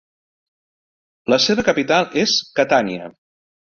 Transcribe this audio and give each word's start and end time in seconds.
La 1.33 1.39
seva 1.47 1.67
capital 1.67 2.09
és 2.23 2.37
Catània. 2.61 3.13